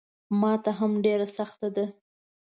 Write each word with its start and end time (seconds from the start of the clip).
ماته 0.41 0.71
هم 0.79 0.91
ډېره 1.05 1.27
سخته 1.37 1.67
ده. 1.75 1.85